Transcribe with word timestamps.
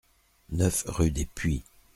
neuf 0.49 0.83
rue 0.87 1.11
des 1.11 1.27
Puits- 1.27 1.63